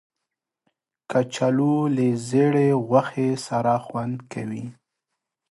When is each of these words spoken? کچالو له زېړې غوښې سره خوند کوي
کچالو 1.09 1.75
له 1.95 2.07
زېړې 2.27 2.67
غوښې 2.87 3.29
سره 3.47 3.73
خوند 3.85 4.17
کوي 4.33 4.65